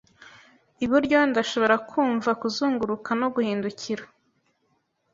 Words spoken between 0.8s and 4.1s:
Iburyo ndashobora kumva kuzunguruka no guhindukira